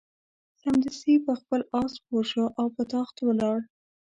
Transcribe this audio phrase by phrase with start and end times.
[0.53, 3.57] دی سمدستي پر خپل آس سپور شو او په تاخت ولاړ.